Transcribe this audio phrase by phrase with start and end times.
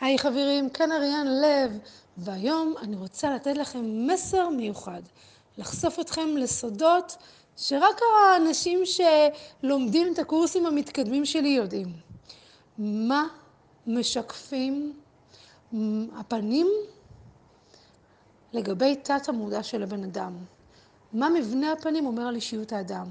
[0.00, 1.78] היי חברים, כאן אריאן לב,
[2.16, 5.02] והיום אני רוצה לתת לכם מסר מיוחד,
[5.58, 7.16] לחשוף אתכם לסודות
[7.56, 11.92] שרק האנשים שלומדים את הקורסים המתקדמים שלי יודעים.
[12.78, 13.26] מה
[13.86, 14.92] משקפים
[16.16, 16.66] הפנים
[18.52, 20.32] לגבי תת המודע של הבן אדם?
[21.12, 23.06] מה מבנה הפנים אומר על אישיות האדם?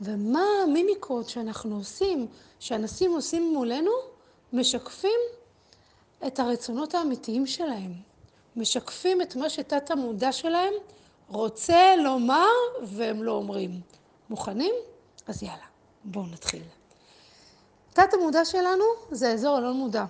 [0.00, 2.26] ומה המימיקות שאנחנו עושים,
[2.60, 3.90] שאנשים עושים מולנו,
[4.52, 5.20] משקפים
[6.26, 7.92] את הרצונות האמיתיים שלהם,
[8.56, 10.72] משקפים את מה שתת המודע שלהם
[11.28, 12.46] רוצה לומר
[12.82, 13.80] והם לא אומרים.
[14.30, 14.74] מוכנים?
[15.26, 15.66] אז יאללה,
[16.04, 16.62] בואו נתחיל.
[17.92, 20.04] תת המודע שלנו זה אזור הלא מודע.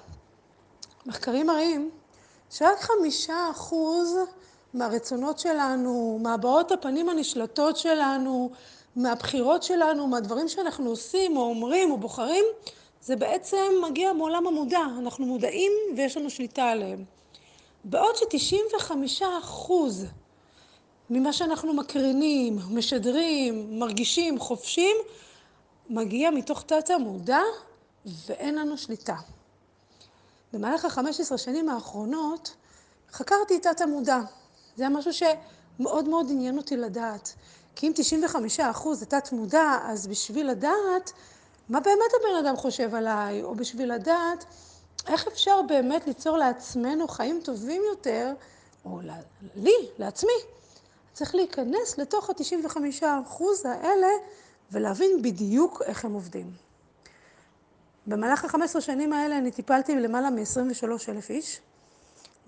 [1.06, 1.90] מחקרים מראים
[2.50, 4.16] שרק חמישה אחוז
[4.74, 8.50] מהרצונות שלנו, מהבעות הפנים הנשלטות שלנו,
[8.96, 12.44] מהבחירות שלנו, מהדברים שאנחנו עושים או אומרים או בוחרים,
[13.02, 17.04] זה בעצם מגיע מעולם המודע, אנחנו מודעים ויש לנו שליטה עליהם.
[17.84, 18.92] בעוד ש-95
[19.40, 20.04] אחוז
[21.10, 24.96] ממה שאנחנו מקרינים, משדרים, מרגישים, חופשים,
[25.90, 27.40] מגיע מתוך תת המודע
[28.26, 29.16] ואין לנו שליטה.
[30.52, 32.54] במהלך ה-15 שנים האחרונות
[33.12, 34.18] חקרתי את תת המודע.
[34.76, 37.34] זה היה משהו שמאוד מאוד עניין אותי לדעת.
[37.76, 41.12] כי אם 95 אחוז זה תת מודע, אז בשביל לדעת
[41.68, 44.44] מה באמת הבן אדם חושב עליי, או בשביל לדעת
[45.06, 48.32] איך אפשר באמת ליצור לעצמנו חיים טובים יותר,
[48.84, 49.00] או
[49.56, 50.32] לי, לעצמי.
[51.12, 54.08] צריך להיכנס לתוך ה-95% האלה
[54.72, 56.52] ולהבין בדיוק איך הם עובדים.
[58.06, 61.60] במהלך ה-15 שנים האלה אני טיפלתי למעלה מ-23 אלף איש,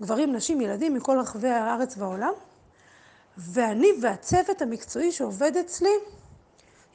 [0.01, 2.33] גברים, נשים, ילדים מכל רחבי הארץ והעולם,
[3.37, 5.93] ואני והצוות המקצועי שעובד אצלי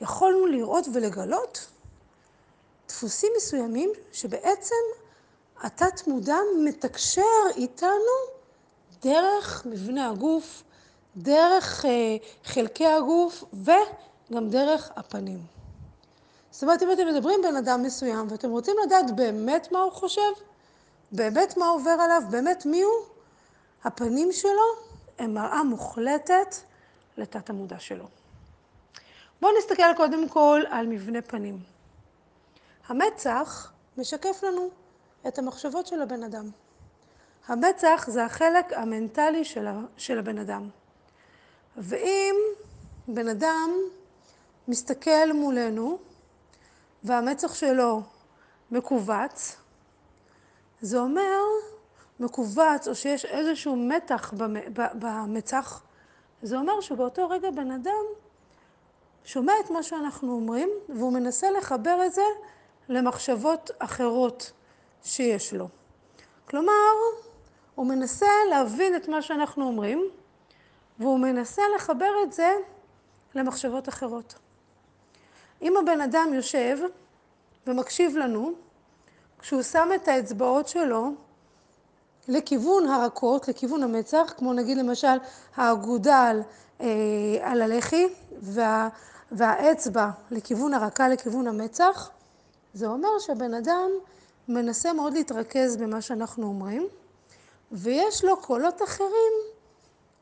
[0.01, 1.67] יכולנו לראות ולגלות
[2.89, 4.75] דפוסים מסוימים שבעצם
[5.62, 7.23] התת מודע מתקשר
[7.56, 8.37] איתנו
[9.03, 10.62] דרך מבנה הגוף,
[11.17, 15.39] דרך אה, חלקי הגוף וגם דרך הפנים.
[16.51, 20.33] זאת אומרת, אם אתם מדברים בן אדם מסוים ואתם רוצים לדעת באמת מה הוא חושב,
[21.13, 22.92] באמת מה עובר עליו, באמת מי הוא,
[23.85, 24.86] הפנים שלו
[25.18, 26.57] הם מראה מוחלטת
[27.17, 28.05] לתת המודע שלו.
[29.41, 31.76] בואו נסתכל קודם כל על מבנה פנים.
[32.89, 34.69] המצח משקף לנו
[35.29, 36.51] את המחשבות של הבן אדם.
[37.47, 39.45] המצח זה החלק המנטלי
[39.97, 40.69] של הבן אדם.
[41.77, 42.35] ואם
[43.08, 43.70] בן אדם
[44.69, 45.98] מסתכל מולנו
[47.05, 48.02] והמצח שלו
[48.70, 49.57] מכווץ,
[50.80, 51.41] זה אומר
[52.20, 54.35] מכווץ או שיש איזשהו מתח
[54.74, 55.83] במצח,
[56.42, 58.05] זה אומר שבאותו רגע בן אדם
[59.24, 62.23] שומע את מה שאנחנו אומרים והוא מנסה לחבר את זה
[62.89, 64.52] למחשבות אחרות
[65.05, 65.69] שיש לו.
[66.48, 66.92] כלומר,
[67.74, 70.05] הוא מנסה להבין את מה שאנחנו אומרים,
[70.98, 72.52] והוא מנסה לחבר את זה
[73.35, 74.35] למחשבות אחרות.
[75.63, 76.79] אם הבן אדם יושב
[77.67, 78.52] ומקשיב לנו,
[79.39, 81.13] כשהוא שם את האצבעות שלו
[82.29, 85.17] לכיוון הרכות, לכיוון המצח, כמו נגיד למשל
[85.57, 86.41] האגודל
[86.80, 86.86] אה,
[87.42, 88.07] על הלחי
[88.41, 88.89] וה,
[89.33, 92.11] והאצבע לכיוון הרקה, לכיוון המצח,
[92.77, 93.91] זה אומר שבן אדם
[94.48, 96.89] מנסה מאוד להתרכז במה שאנחנו אומרים,
[97.73, 99.33] ויש לו קולות אחרים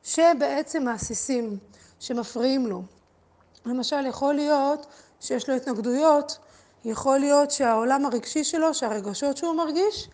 [0.03, 1.59] שבעצם מעסיסים,
[2.00, 2.82] שמפריעים לו.
[3.66, 4.87] למשל, יכול להיות
[5.20, 6.38] שיש לו התנגדויות,
[6.84, 10.09] יכול להיות שהעולם הרגשי שלו, שהרגשות שהוא מרגיש,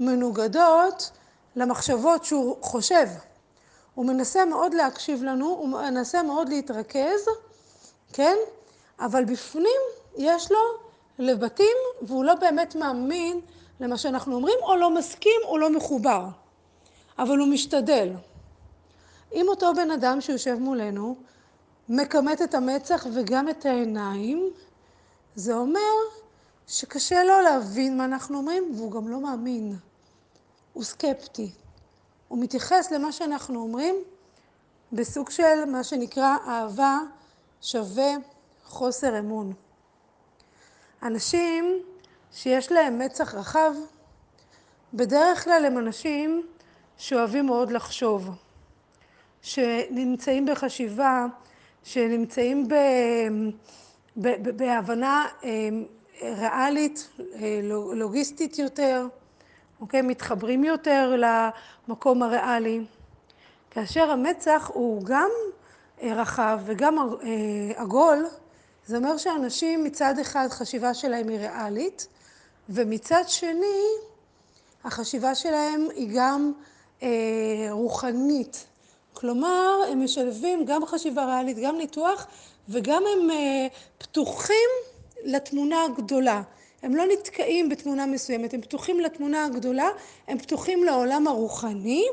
[0.00, 1.10] מנוגדות
[1.56, 3.06] למחשבות שהוא חושב.
[3.94, 7.26] הוא מנסה מאוד להקשיב לנו, הוא מנסה מאוד להתרכז,
[8.12, 8.36] כן?
[9.00, 9.80] אבל בפנים
[10.16, 10.58] יש לו
[11.22, 13.40] לבתים והוא לא באמת מאמין
[13.80, 16.26] למה שאנחנו אומרים, או לא מסכים או לא מחובר,
[17.18, 18.12] אבל הוא משתדל.
[19.34, 21.16] אם אותו בן אדם שיושב מולנו
[21.88, 24.50] מכמת את המצח וגם את העיניים,
[25.34, 25.80] זה אומר
[26.66, 29.76] שקשה לו להבין מה אנחנו אומרים והוא גם לא מאמין.
[30.72, 31.50] הוא סקפטי.
[32.28, 33.94] הוא מתייחס למה שאנחנו אומרים
[34.92, 36.98] בסוג של מה שנקרא אהבה
[37.62, 38.10] שווה
[38.64, 39.52] חוסר אמון.
[41.02, 41.82] אנשים
[42.32, 43.72] שיש להם מצח רחב,
[44.94, 46.46] בדרך כלל הם אנשים
[46.98, 48.30] שאוהבים מאוד לחשוב,
[49.42, 51.26] שנמצאים בחשיבה,
[51.84, 52.74] שנמצאים ב,
[54.16, 55.68] ב, ב, בהבנה אה,
[56.22, 57.60] ריאלית, אה,
[57.94, 59.06] לוגיסטית יותר,
[59.80, 60.02] אוקיי?
[60.02, 61.16] מתחברים יותר
[61.88, 62.80] למקום הריאלי.
[63.70, 65.30] כאשר המצח הוא גם
[66.02, 66.96] אה, רחב וגם
[67.76, 68.26] עגול,
[68.86, 72.06] זה אומר שאנשים מצד אחד חשיבה שלהם היא ריאלית,
[72.68, 73.82] ומצד שני
[74.84, 76.52] החשיבה שלהם היא גם
[77.02, 77.08] אה,
[77.70, 78.66] רוחנית.
[79.12, 82.26] כלומר, הם משלבים גם חשיבה ריאלית, גם ניתוח,
[82.68, 83.66] וגם הם אה,
[83.98, 84.70] פתוחים
[85.24, 86.42] לתמונה הגדולה.
[86.82, 89.88] הם לא נתקעים בתמונה מסוימת, הם פתוחים לתמונה הגדולה,
[90.28, 92.06] הם פתוחים לעולם הרוחני,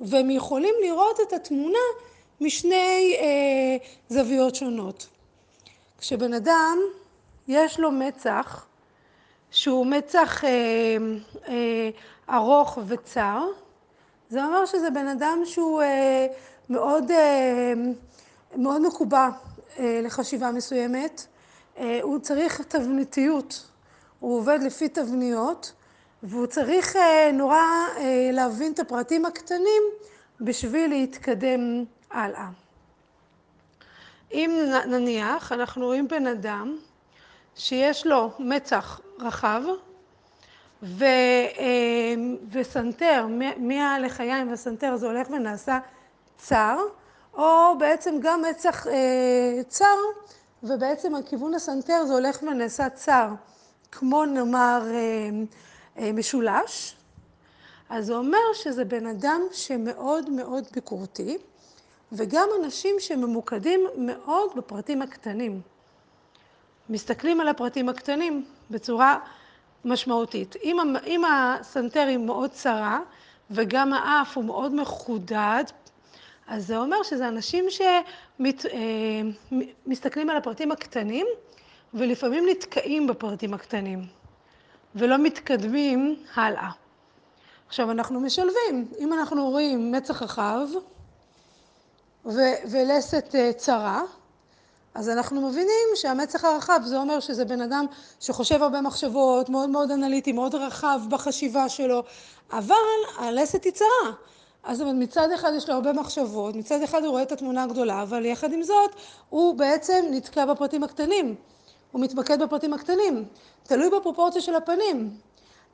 [0.00, 1.78] והם יכולים לראות את התמונה
[2.40, 3.76] משני אה,
[4.08, 5.06] זוויות שונות.
[5.98, 6.78] כשבן אדם
[7.48, 8.66] יש לו מצח
[9.50, 10.96] שהוא מצח אה,
[11.48, 11.90] אה,
[12.30, 13.46] ארוך וצר,
[14.30, 16.26] זה אומר שזה בן אדם שהוא אה,
[16.70, 17.72] מאוד, אה,
[18.56, 19.28] מאוד מקובע
[19.78, 21.26] אה, לחשיבה מסוימת,
[21.78, 23.66] אה, הוא צריך תבניתיות,
[24.20, 25.72] הוא עובד לפי תבניות
[26.22, 27.56] והוא צריך אה, נורא
[27.96, 29.82] אה, להבין את הפרטים הקטנים
[30.40, 32.48] בשביל להתקדם הלאה.
[34.32, 36.76] אם נניח אנחנו רואים בן אדם
[37.56, 39.62] שיש לו מצח רחב
[40.82, 42.14] ו, אה,
[42.52, 43.26] וסנטר,
[43.56, 45.78] מהלחיים וסנטר זה הולך ונעשה
[46.36, 46.78] צר,
[47.34, 48.86] או בעצם גם מצח
[49.68, 49.96] צר
[50.62, 53.28] ובעצם הכיוון הסנטר זה הולך ונעשה צר,
[53.92, 54.82] כמו נאמר
[55.96, 56.96] משולש,
[57.90, 61.38] אז זה אומר שזה בן אדם שמאוד מאוד ביקורתי,
[62.12, 65.60] וגם אנשים שממוקדים מאוד בפרטים הקטנים.
[66.88, 69.18] מסתכלים על הפרטים הקטנים בצורה
[69.84, 70.56] משמעותית.
[70.64, 70.76] אם,
[71.06, 73.00] אם הסנטר היא מאוד צרה
[73.50, 75.64] וגם האף הוא מאוד מחודד,
[76.46, 77.64] אז זה אומר שזה אנשים
[78.40, 81.26] שמסתכלים אה, על הפרטים הקטנים
[81.94, 84.06] ולפעמים נתקעים בפרטים הקטנים
[84.94, 86.70] ולא מתקדמים הלאה.
[87.66, 90.66] עכשיו אנחנו משלבים, אם אנחנו רואים מצח רחב
[92.24, 94.02] ולסת אה, צרה,
[94.94, 97.86] אז אנחנו מבינים שהמצח הרחב זה אומר שזה בן אדם
[98.20, 102.02] שחושב הרבה מחשבות, מאוד מאוד אנליטי, מאוד רחב בחשיבה שלו,
[102.52, 102.74] אבל
[103.18, 104.12] הלסת היא צרה.
[104.62, 108.24] אז מצד אחד יש לו הרבה מחשבות, מצד אחד הוא רואה את התמונה הגדולה, אבל
[108.24, 108.90] יחד עם זאת
[109.30, 111.34] הוא בעצם נתקע בפרטים הקטנים,
[111.92, 113.24] הוא מתמקד בפרטים הקטנים,
[113.62, 115.10] תלוי בפרופורציה של הפנים.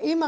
[0.00, 0.20] אם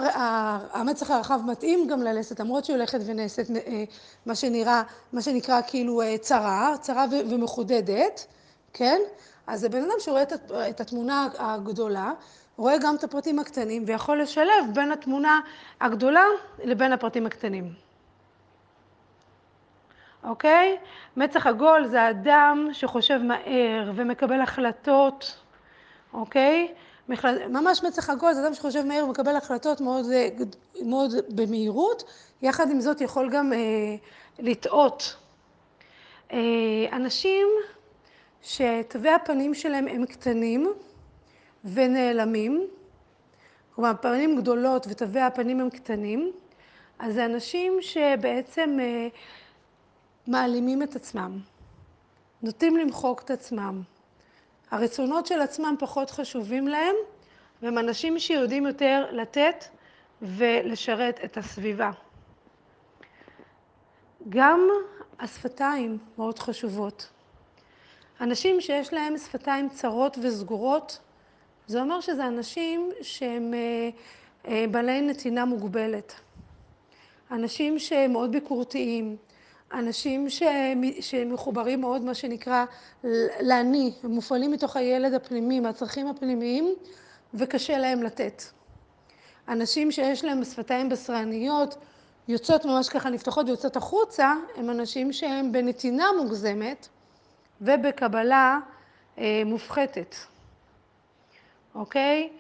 [0.73, 3.85] המצח הרחב מתאים גם ללסת, למרות שהיא הולכת ונעשית אה,
[4.27, 4.83] מה שנראה,
[5.13, 8.27] מה שנקרא כאילו אה, צרה, צרה ומחודדת,
[8.73, 9.01] כן?
[9.47, 10.23] אז זה בן אדם שרואה
[10.71, 12.13] את התמונה הגדולה,
[12.57, 15.41] רואה גם את הפרטים הקטנים ויכול לשלב בין התמונה
[15.81, 16.25] הגדולה
[16.65, 17.73] לבין הפרטים הקטנים.
[20.25, 20.77] אוקיי?
[21.17, 25.37] מצח עגול זה אדם שחושב מהר ומקבל החלטות,
[26.15, 26.75] אוקיי?
[27.49, 30.07] ממש מצח עגול זה אדם שחושב מהר ומקבל החלטות מאוד,
[30.83, 32.05] מאוד במהירות,
[32.43, 33.59] יחד עם זאת יכול גם אה,
[34.39, 35.17] לטעות.
[36.33, 36.39] אה,
[36.93, 37.47] אנשים
[38.43, 40.73] שתווי הפנים שלהם הם קטנים
[41.65, 42.67] ונעלמים,
[43.75, 46.33] כלומר פנים גדולות ותווי הפנים הם קטנים,
[46.99, 49.09] אז זה אנשים שבעצם אה,
[50.27, 51.39] מעלימים את עצמם,
[52.43, 53.83] נוטים למחוק את עצמם.
[54.71, 56.95] הרצונות של עצמם פחות חשובים להם,
[57.63, 59.65] והם אנשים שיודעים יותר לתת
[60.23, 61.91] ולשרת את הסביבה.
[64.29, 64.69] גם
[65.21, 67.09] השפתיים מאוד חשובות.
[68.21, 70.99] אנשים שיש להם שפתיים צרות וסגורות,
[71.67, 73.89] זה אומר שזה אנשים שהם אה,
[74.49, 76.13] אה, בעלי נתינה מוגבלת.
[77.31, 79.17] אנשים שהם מאוד ביקורתיים,
[79.73, 80.27] אנשים
[81.01, 82.65] שמחוברים מאוד, מה שנקרא,
[83.41, 86.75] לאני, הם מופעלים מתוך הילד הפנימי, מהצרכים הפנימיים,
[87.35, 88.43] וקשה להם לתת.
[89.49, 91.77] אנשים שיש להם שפתיים בשרניות,
[92.29, 96.89] יוצאות ממש ככה נפתחות ויוצאות החוצה, הם אנשים שהם בנתינה מוגזמת
[97.61, 98.59] ובקבלה
[99.19, 100.15] אה, מופחתת,
[101.75, 102.31] אוקיי?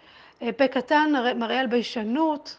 [0.42, 2.56] אה, פה קטן מראה על ביישנות,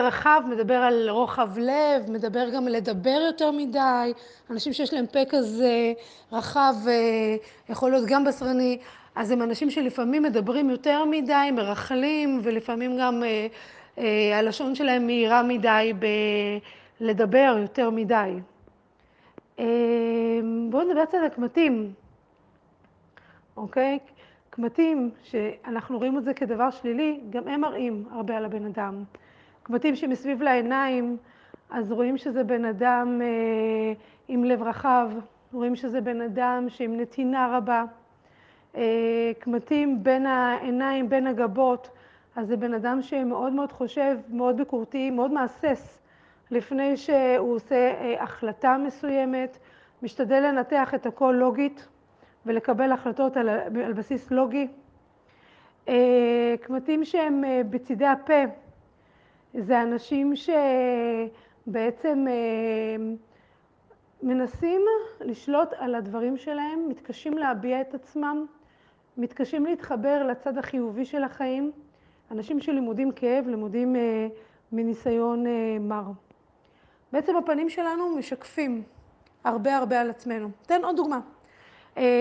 [0.00, 4.12] רחב מדבר על רוחב לב, מדבר גם לדבר יותר מדי,
[4.50, 5.92] אנשים שיש להם פה כזה
[6.32, 7.36] רחב, אה,
[7.68, 8.78] יכול להיות גם בשרני,
[9.14, 13.46] אז הם אנשים שלפעמים מדברים יותר מדי, מרכלים, ולפעמים גם אה,
[13.98, 15.92] אה, הלשון שלהם מהירה מדי
[17.00, 18.38] בלדבר יותר מדי.
[19.58, 19.64] אה,
[20.70, 21.92] בואו נדבר קצת על קמטים,
[23.56, 23.98] אוקיי?
[24.50, 29.04] קמטים, שאנחנו רואים את זה כדבר שלילי, גם הם מראים הרבה על הבן אדם.
[29.62, 31.16] קמטים שמסביב לעיניים,
[31.70, 33.92] אז רואים שזה בן אדם אה,
[34.28, 35.10] עם לב רחב,
[35.52, 37.84] רואים שזה בן אדם שעם נתינה רבה.
[38.76, 41.90] אה, קמטים בין העיניים, בין הגבות,
[42.36, 45.98] אז זה בן אדם שמאוד מאוד חושב, מאוד ביקורתי, מאוד מהסס
[46.50, 49.58] לפני שהוא עושה אה, החלטה מסוימת,
[50.02, 51.88] משתדל לנתח את הכל לוגית
[52.46, 53.48] ולקבל החלטות על,
[53.84, 54.68] על בסיס לוגי.
[55.88, 58.42] אה, קמטים שהם בצידי הפה,
[59.58, 62.96] זה אנשים שבעצם אה,
[64.22, 64.80] מנסים
[65.20, 68.46] לשלוט על הדברים שלהם, מתקשים להביע את עצמם,
[69.16, 71.72] מתקשים להתחבר לצד החיובי של החיים,
[72.30, 74.28] אנשים שלימודים כאב, לימודים אה,
[74.72, 76.04] מניסיון אה, מר.
[77.12, 78.82] בעצם הפנים שלנו משקפים
[79.44, 80.50] הרבה הרבה על עצמנו.
[80.66, 81.20] אתן עוד דוגמה.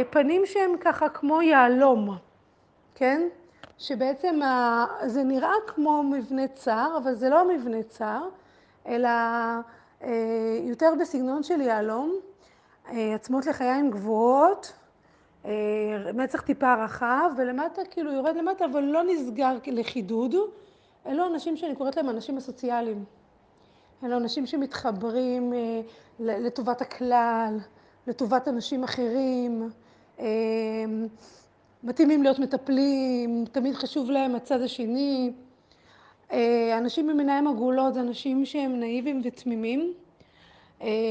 [0.10, 2.18] פנים שהם ככה כמו יהלום,
[2.96, 3.28] כן?
[3.82, 4.40] שבעצם
[5.06, 8.22] זה נראה כמו מבנה צר, אבל זה לא מבנה צר,
[8.88, 9.10] אלא
[10.64, 12.16] יותר בסגנון של יהלום,
[12.90, 14.74] עצמות לחיים גבוהות,
[16.14, 20.36] מצח טיפה רחב, ולמטה כאילו יורד למטה, אבל לא נסגר לחידוד.
[21.08, 23.06] אלו אנשים שאני קוראת להם אנשים הסוציאליים.
[24.04, 25.82] אלו אנשים שמתחברים אה,
[26.20, 27.58] לטובת הכלל,
[28.08, 29.70] לטובת אנשים אחרים,
[30.20, 30.26] אה,
[31.84, 35.32] מתאימים להיות מטפלים, תמיד חשוב להם הצד השני.
[36.32, 39.94] אה, אנשים עם עיניים עגולות זה אנשים שהם נאיבים ותמימים,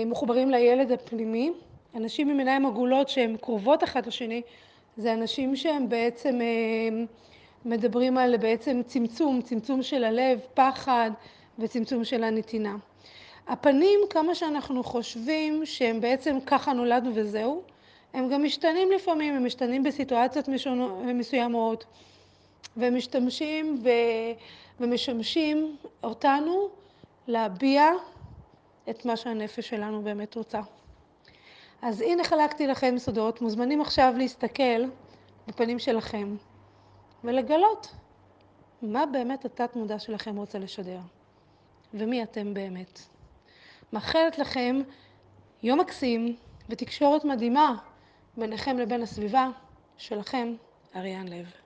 [0.07, 1.53] מחוברים לילד הפנימי.
[1.95, 4.43] אנשים עם עיניים עגולות שהן קרובות אחת לשני
[4.97, 6.39] זה אנשים שהם בעצם
[7.65, 11.11] מדברים על בעצם צמצום, צמצום של הלב, פחד
[11.59, 12.77] וצמצום של הנתינה.
[13.49, 17.62] הפנים, כמה שאנחנו חושבים שהם בעצם ככה נולדנו וזהו,
[18.14, 20.49] הם גם משתנים לפעמים, הם משתנים בסיטואציות
[21.05, 21.85] מסוימות
[22.76, 23.88] ומשתמשים ו...
[24.81, 26.69] ומשמשים אותנו
[27.26, 27.90] להביע
[28.90, 30.61] את מה שהנפש שלנו באמת רוצה.
[31.83, 34.85] אז הנה חלקתי לכם סודות, מוזמנים עכשיו להסתכל
[35.49, 36.37] בפנים שלכם
[37.25, 37.95] ולגלות
[38.83, 40.99] מה באמת התת מודע שלכם רוצה לשדר
[41.95, 43.00] ומי אתם באמת.
[43.93, 44.81] מאחלת לכם
[45.62, 46.37] יום מקסים
[46.69, 47.76] ותקשורת מדהימה
[48.37, 49.49] ביניכם לבין הסביבה
[49.97, 50.55] שלכם,
[50.97, 51.60] אריאן לב.